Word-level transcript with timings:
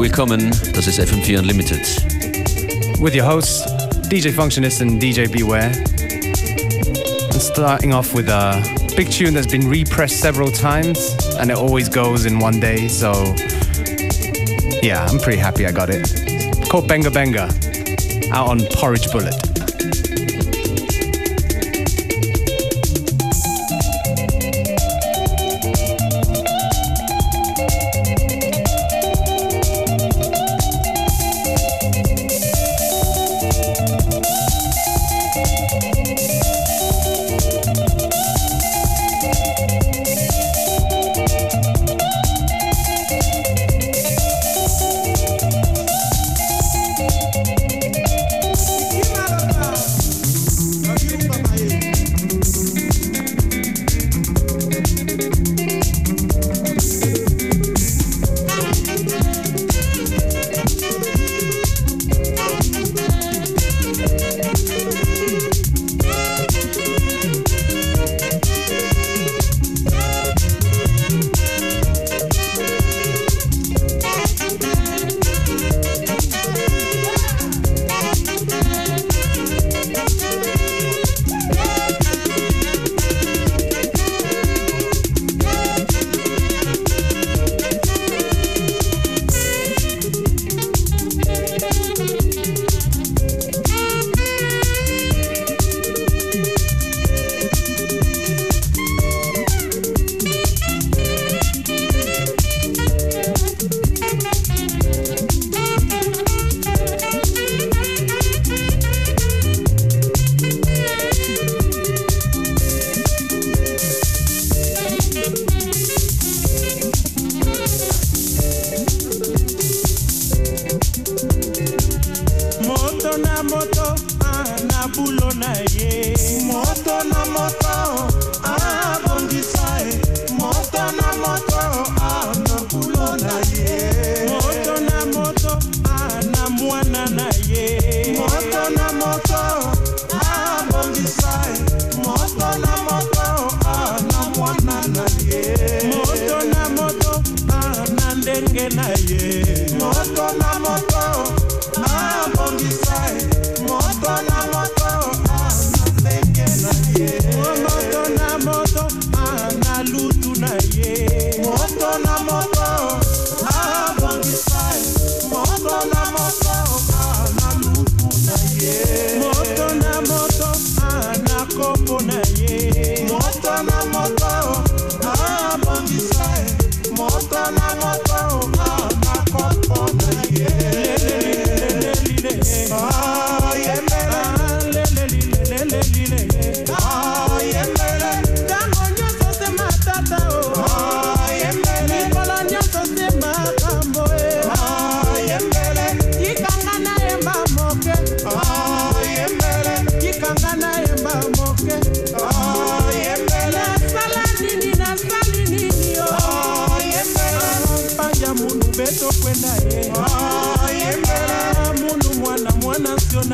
Willkommen. 0.00 0.50
Das 0.72 0.86
ist 0.86 0.98
FM4 0.98 1.40
Unlimited. 1.40 1.80
With 3.00 3.14
your 3.14 3.26
hosts, 3.26 3.66
DJ 4.08 4.32
Functionist 4.32 4.80
and 4.80 4.98
DJ 4.98 5.30
Beware. 5.30 5.70
And 7.30 7.42
starting 7.42 7.92
off 7.92 8.14
with 8.14 8.30
a 8.30 8.62
big 8.96 9.10
tune 9.10 9.34
that's 9.34 9.46
been 9.46 9.68
repressed 9.68 10.18
several 10.18 10.50
times 10.50 11.14
and 11.38 11.50
it 11.50 11.58
always 11.58 11.90
goes 11.90 12.24
in 12.24 12.38
one 12.38 12.58
day, 12.60 12.88
so 12.88 13.12
yeah, 14.82 15.06
I'm 15.06 15.18
pretty 15.18 15.38
happy 15.38 15.66
I 15.66 15.70
got 15.70 15.90
it. 15.90 16.08
called 16.70 16.88
Benga 16.88 17.10
Benga, 17.10 17.50
out 18.32 18.48
on 18.48 18.60
Porridge 18.72 19.12
Bullet. 19.12 19.49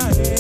Friday. 0.07 0.36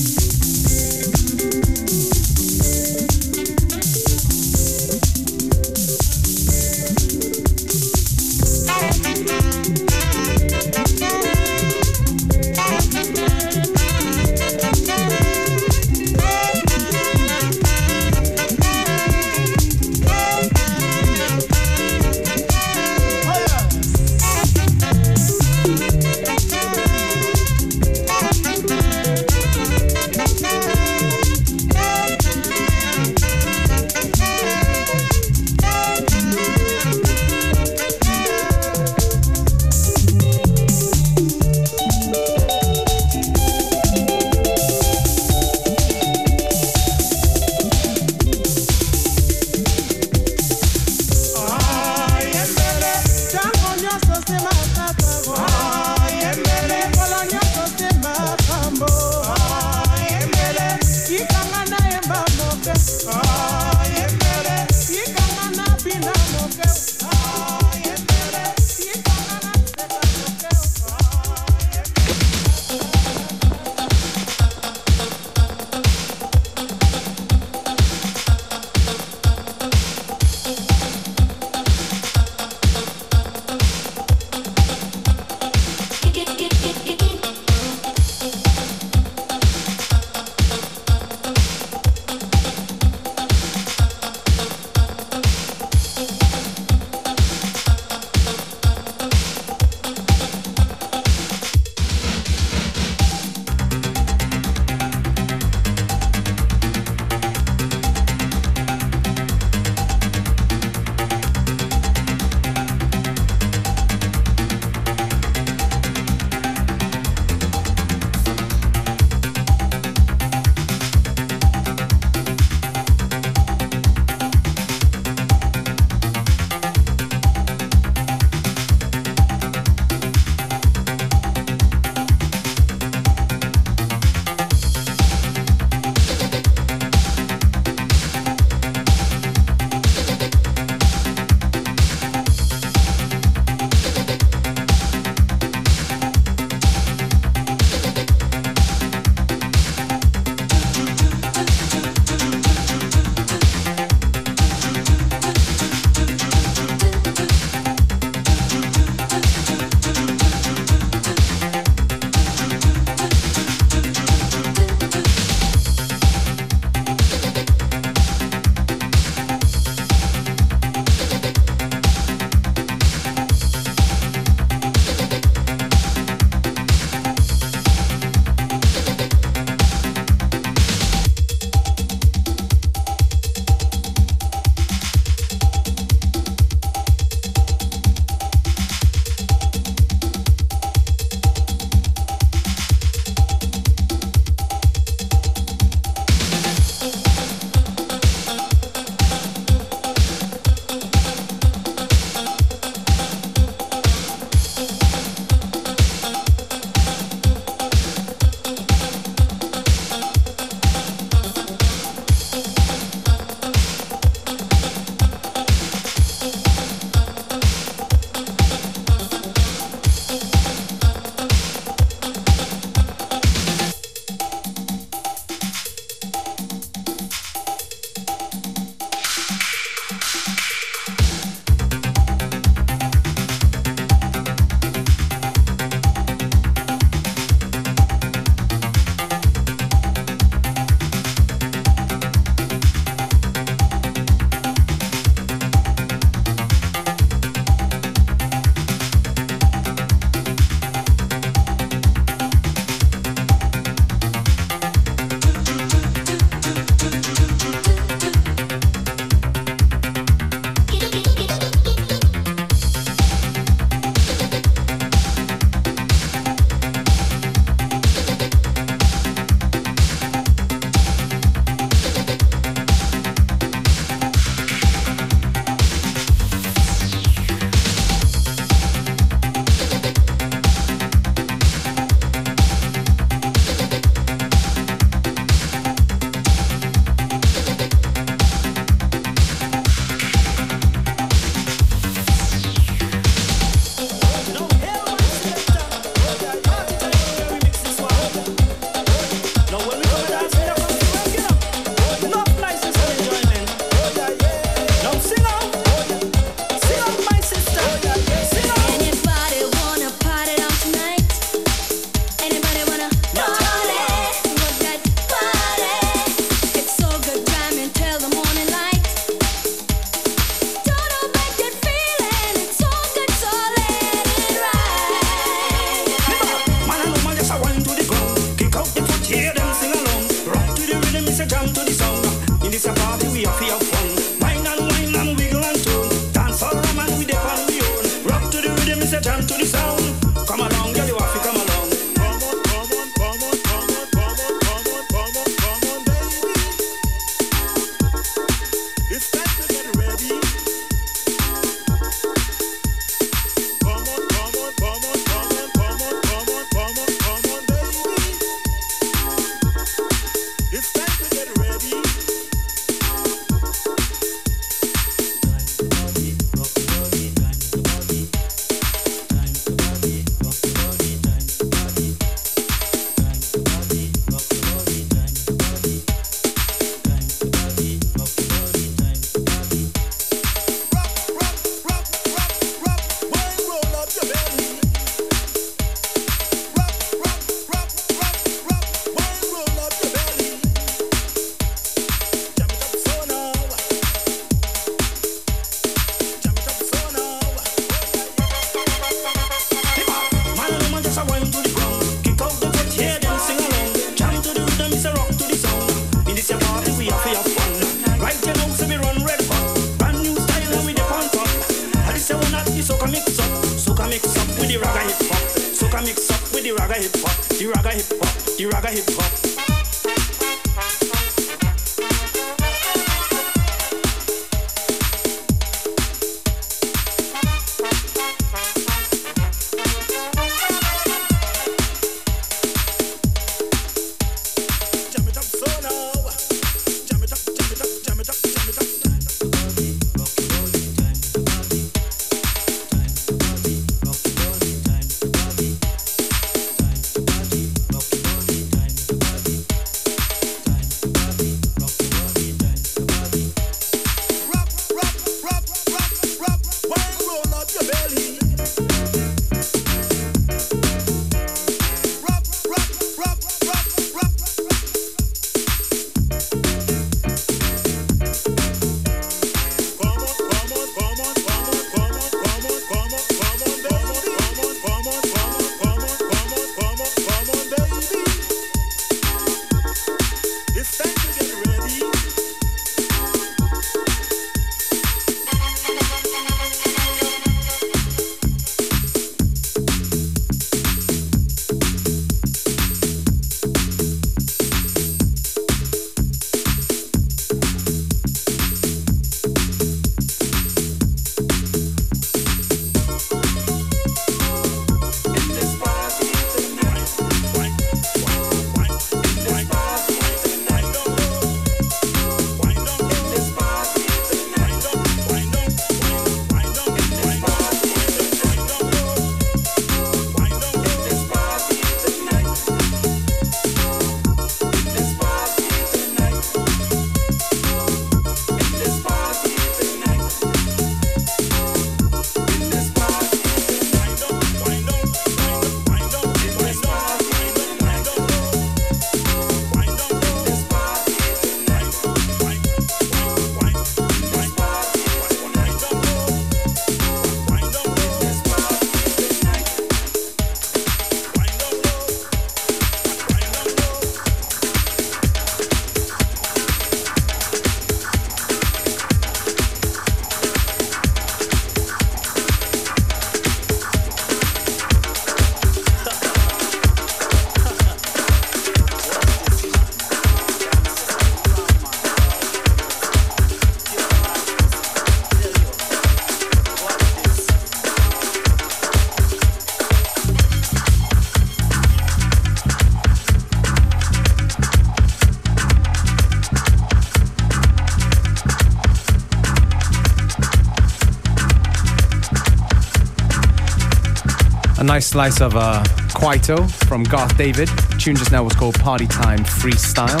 Nice 594.74 594.86
slice 594.86 595.20
of 595.20 595.34
uh, 595.34 595.64
Kwaito 595.88 596.48
from 596.68 596.84
Garth 596.84 597.18
David. 597.18 597.48
The 597.48 597.76
tune 597.76 597.96
just 597.96 598.12
now 598.12 598.22
was 598.22 598.34
called 598.34 598.56
Party 598.60 598.86
Time 598.86 599.18
Freestyle. 599.18 600.00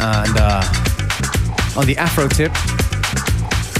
And 0.00 0.36
uh, 0.36 1.78
on 1.78 1.86
the 1.86 1.96
Afro 1.96 2.26
tip, 2.26 2.52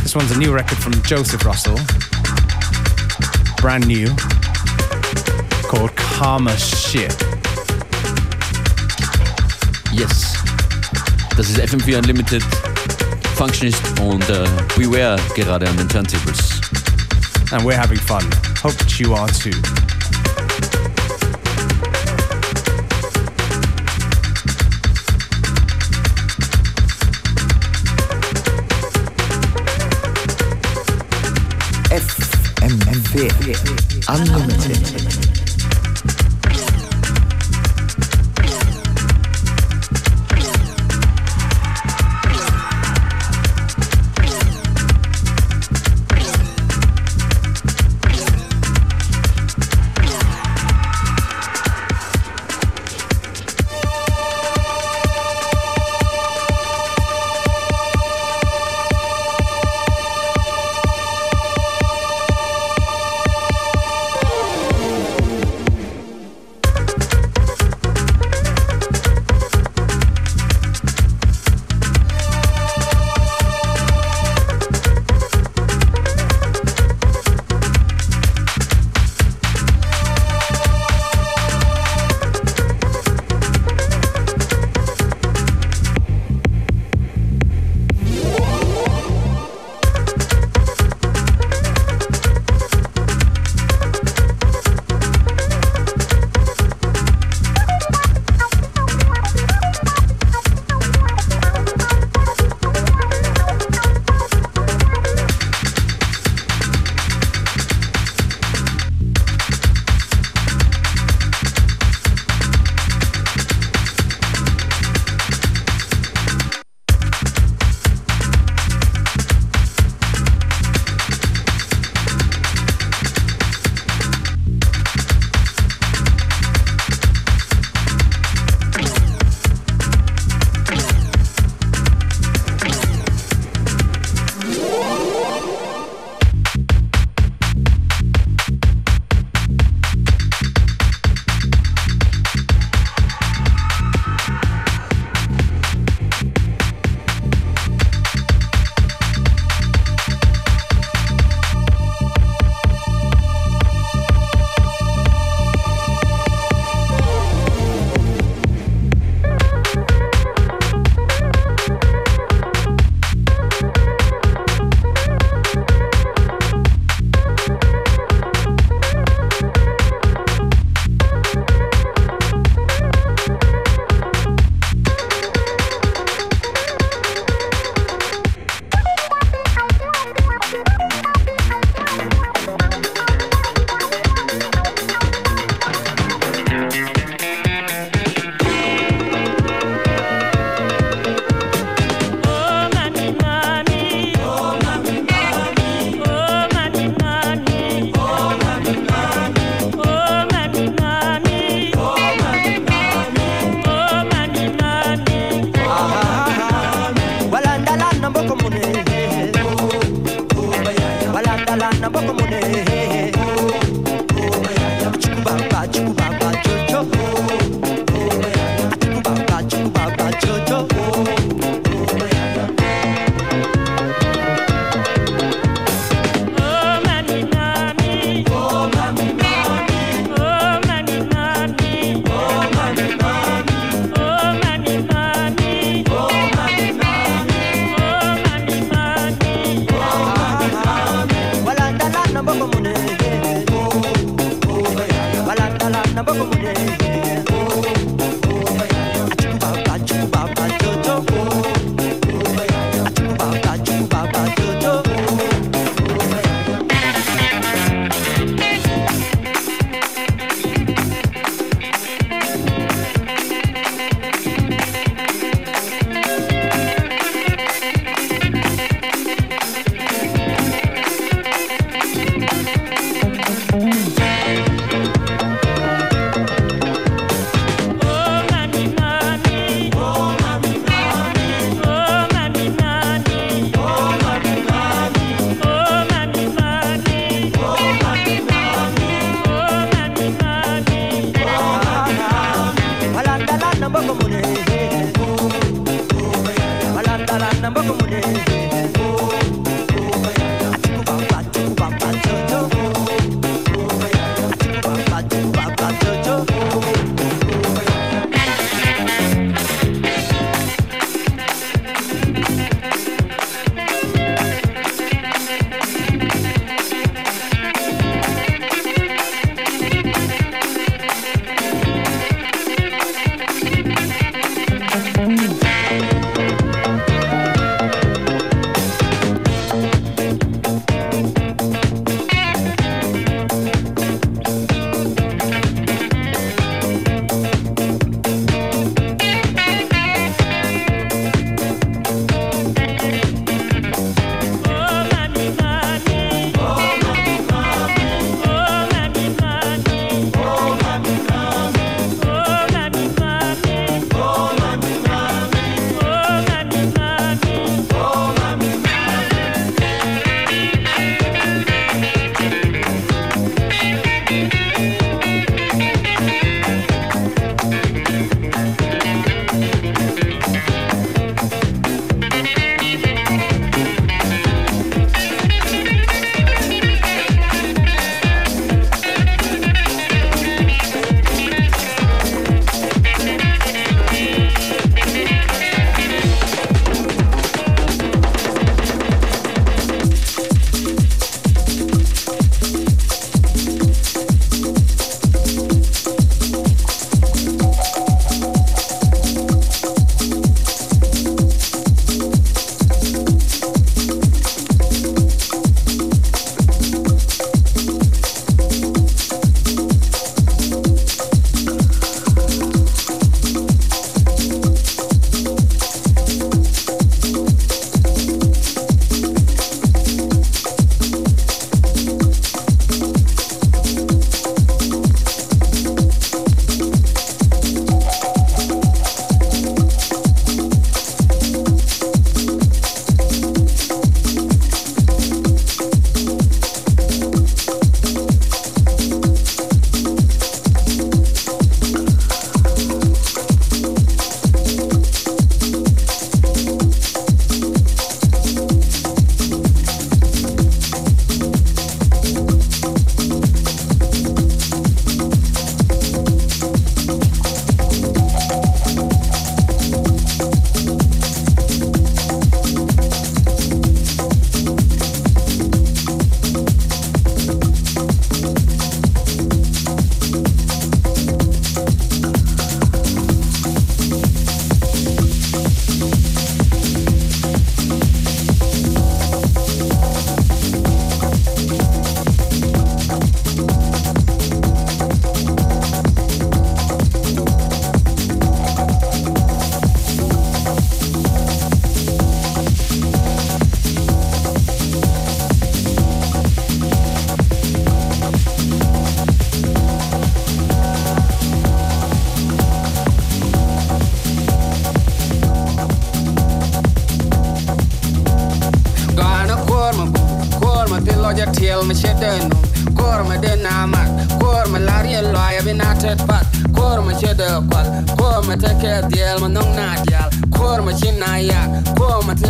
this 0.04 0.14
one's 0.14 0.30
a 0.30 0.38
new 0.38 0.54
record 0.54 0.78
from 0.78 0.92
Joseph 1.02 1.44
Russell. 1.44 1.80
Brand 3.56 3.88
new. 3.88 4.06
Called 5.66 5.96
Karma 5.96 6.56
Shit. 6.58 7.16
Yes. 9.92 10.36
Das 11.36 11.50
ist 11.50 11.58
FM4 11.58 11.98
Unlimited. 11.98 12.44
Functionist 13.34 13.82
und 14.00 14.30
uh, 14.30 14.46
Beware 14.76 15.18
gerade 15.34 15.68
an 15.68 15.76
den 15.76 15.88
Turntables. 15.88 16.47
And 17.52 17.64
we're 17.64 17.76
having 17.76 17.98
fun. 17.98 18.22
Hope 18.58 18.74
that 18.74 19.00
you 19.00 19.14
are 19.14 19.28
too. 19.28 19.50
FM4 32.70 34.08
Unlimited. 34.08 35.27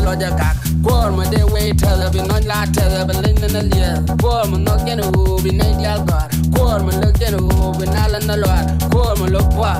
roja 0.08 0.30
kak 0.40 0.56
Kuor 0.84 1.10
ma 1.16 1.24
de 1.32 1.40
wei 1.52 1.72
tether 1.80 2.10
bi 2.14 2.20
noj 2.28 2.44
la 2.50 2.58
tether 2.74 3.04
bi 3.08 3.14
lin 3.24 3.36
na 3.54 3.62
lier 3.70 3.96
Kuor 4.20 4.44
ma 4.50 4.58
nok 4.66 4.80
gen 4.86 5.00
u 5.04 5.36
bi 5.44 5.50
nei 5.60 5.72
dial 5.80 6.00
gar 6.08 6.28
Kuor 6.54 6.80
ma 6.86 6.92
lok 7.02 7.14
gen 7.20 7.34
u 7.40 7.72
bi 7.78 7.86
na 7.94 8.02
la 8.12 8.18
na 8.28 8.34
loar 8.42 8.64
Kuor 8.92 9.14
ma 9.20 9.26
lok 9.34 9.48
wa 9.60 9.72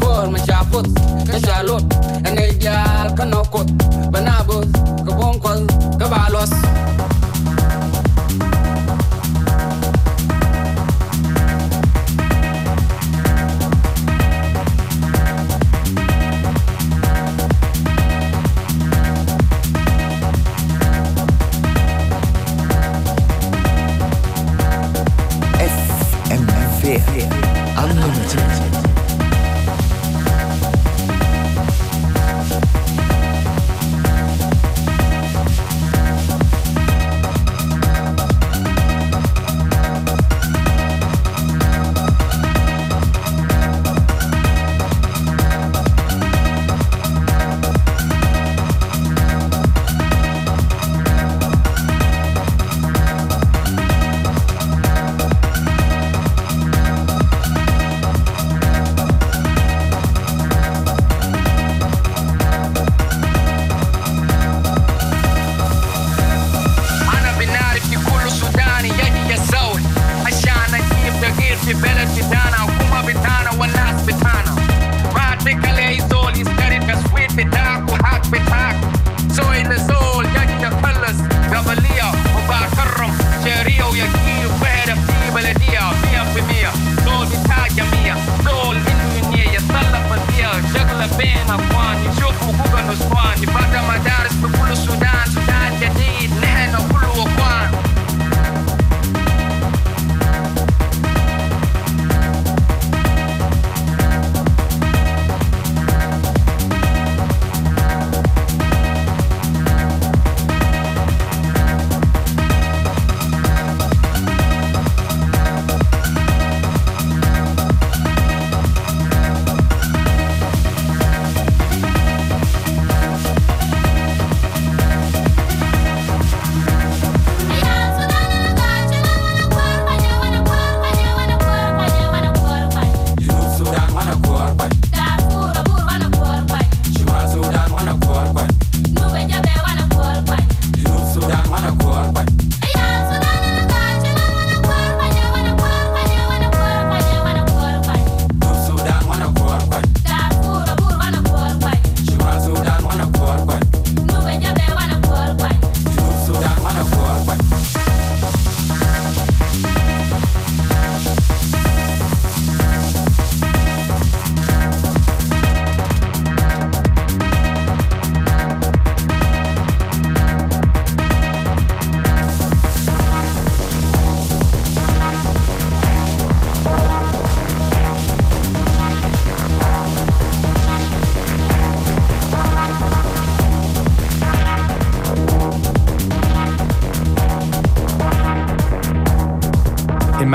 Kuor 0.00 0.26
ma 0.32 0.38
cha 0.46 0.58
put 0.70 0.86
ka 1.32 1.38
cha 1.46 1.56
lot 1.68 1.84
Nei 2.36 2.52
dial 2.62 3.08
ka 3.18 3.24
no 3.32 3.40
kut 3.52 3.68
Ba 4.12 4.20
na 4.26 4.34
bus 4.48 4.68
ka 5.06 5.12
bong 5.18 5.38
kol 5.44 5.60
ka 6.00 6.06
ba 6.12 6.20
los 6.34 6.52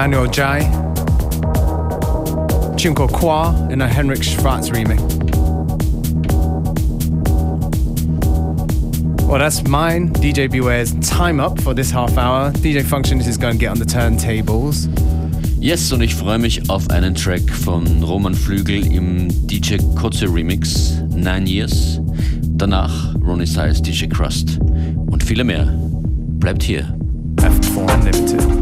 Emmanuel 0.04 0.26
Jai. 0.32 0.62
Tune 2.76 2.96
called 2.96 3.14
Qua 3.14 3.56
in 3.70 3.84
a 3.84 3.88
Henrik 3.88 4.24
Schwarz 4.24 4.72
remix. 4.72 5.00
Well, 9.28 9.38
that's 9.38 9.64
mine. 9.68 10.12
DJ 10.14 10.50
Beware's 10.50 10.96
time 11.08 11.40
up 11.40 11.62
for 11.62 11.76
this 11.76 11.92
half 11.92 12.18
hour. 12.18 12.52
DJ 12.52 12.82
Functionist 12.82 13.28
is 13.28 13.38
going 13.38 13.54
to 13.54 13.60
get 13.60 13.70
on 13.70 13.78
the 13.78 13.86
turntables. 13.86 14.88
Yes, 15.60 15.92
und 15.92 16.02
ich 16.02 16.16
freue 16.16 16.40
mich 16.40 16.68
auf 16.68 16.90
einen 16.90 17.14
Track 17.14 17.48
von 17.52 18.02
Roman 18.02 18.34
Flügel 18.34 18.92
im 18.92 19.28
DJ 19.46 19.78
Kotze 19.96 20.26
Remix, 20.26 21.00
Nine 21.10 21.46
Years. 21.46 22.00
Danach 22.42 23.14
Ronnie 23.24 23.46
Size, 23.46 23.80
DJ 23.80 24.08
Crust 24.08 24.58
und 24.58 25.24
viele 25.24 25.44
mehr. 25.44 25.68
Bleibt 26.40 26.64
hier. 26.64 26.98
F4 27.36 27.94
Unlimited. 27.94 28.61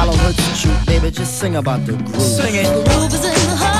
Follow 0.00 0.16
her 0.16 0.32
to 0.32 0.42
shoot, 0.54 0.86
baby, 0.86 1.10
just 1.10 1.38
sing 1.38 1.56
about 1.56 1.84
the 1.84 1.92
groove. 1.92 2.22
Sing 2.22 2.54
it. 2.54 2.64
The 2.64 2.90
groove 2.90 3.12
is 3.12 3.22
in 3.22 3.50
the 3.50 3.56
heart. 3.56 3.79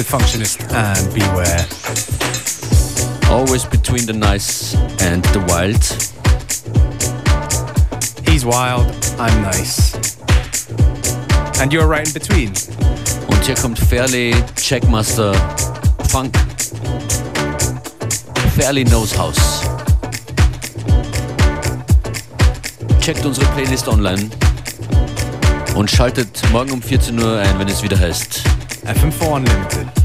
With 0.00 0.08
Functionist 0.08 0.62
and 0.72 1.12
Beware. 1.12 1.66
Always 3.30 3.66
between 3.66 4.06
the 4.06 4.14
nice 4.14 4.74
and 5.02 5.22
the 5.34 5.40
wild. 5.40 5.84
He's 8.26 8.46
wild, 8.46 8.86
I'm 9.18 9.42
nice. 9.42 9.94
And 11.60 11.70
you're 11.70 11.86
right 11.86 12.06
in 12.06 12.14
between. 12.14 12.48
Und 13.28 13.44
hier 13.44 13.56
kommt 13.56 13.78
Fairly 13.78 14.34
Checkmaster 14.56 15.34
Funk. 16.08 16.34
Fairly 18.56 18.84
Knows 18.84 19.14
House. 19.18 19.60
Checkt 23.02 23.26
unsere 23.26 23.44
Playlist 23.48 23.86
online 23.86 24.30
und 25.74 25.90
schaltet 25.90 26.40
morgen 26.52 26.70
um 26.70 26.80
14 26.80 27.18
Uhr 27.18 27.38
ein, 27.38 27.58
wenn 27.58 27.68
es 27.68 27.82
wieder 27.82 27.98
heißt 27.98 28.49
FM4 28.94 29.36
Unlimited. 29.36 29.99